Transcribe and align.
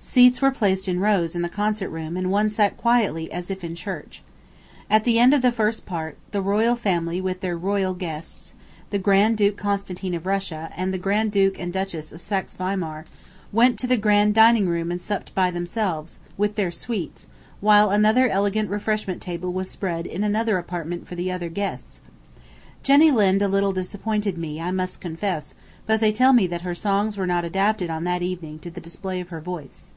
Seats 0.00 0.40
were 0.40 0.52
placed 0.52 0.88
in 0.88 1.00
rows 1.00 1.34
in 1.34 1.42
the 1.42 1.48
concert 1.50 1.90
room 1.90 2.16
and 2.16 2.30
one 2.30 2.48
sat 2.48 2.78
quietly 2.78 3.30
as 3.30 3.50
if 3.50 3.62
in 3.62 3.74
church. 3.74 4.22
At 4.88 5.04
the 5.04 5.18
end 5.18 5.34
of 5.34 5.42
the 5.42 5.52
first 5.52 5.84
part, 5.84 6.16
the 6.30 6.40
royal 6.40 6.76
family 6.76 7.20
with 7.20 7.40
their 7.40 7.58
royal 7.58 7.92
guests, 7.92 8.54
the 8.88 8.98
Grand 8.98 9.36
Duke 9.36 9.58
Constantine 9.58 10.14
of 10.14 10.24
Russia, 10.24 10.72
and 10.74 10.94
the 10.94 10.98
Grand 10.98 11.30
Duke 11.32 11.58
and 11.58 11.72
Duchess 11.72 12.10
of 12.10 12.22
Saxe 12.22 12.54
Weimar 12.54 13.04
went 13.52 13.78
to 13.80 13.86
the 13.86 13.98
grand 13.98 14.34
dining 14.34 14.68
room 14.68 14.90
and 14.90 15.00
supped 15.02 15.34
by 15.34 15.50
themselves, 15.50 16.20
with 16.38 16.54
their 16.54 16.70
suites, 16.70 17.26
while 17.60 17.90
another 17.90 18.28
elegant 18.28 18.70
refreshment 18.70 19.20
table 19.20 19.52
was 19.52 19.68
spread 19.68 20.06
in 20.06 20.24
another 20.24 20.56
apartment 20.58 21.06
for 21.08 21.16
the 21.16 21.30
other 21.30 21.50
guests.... 21.50 22.00
Jenny 22.82 23.10
Lind 23.10 23.42
a 23.42 23.48
little 23.48 23.72
disappointed 23.72 24.38
me, 24.38 24.58
I 24.60 24.70
must 24.70 25.00
confess, 25.02 25.52
but 25.84 26.00
they 26.00 26.12
tell 26.12 26.32
me 26.32 26.46
that 26.46 26.62
her 26.62 26.74
songs 26.74 27.18
were 27.18 27.26
not 27.26 27.44
adapted 27.44 27.90
on 27.90 28.04
that 28.04 28.22
evening 28.22 28.58
to 28.60 28.70
the 28.70 28.80
display 28.80 29.20
of 29.20 29.28
her 29.28 29.40
voice. 29.40 29.92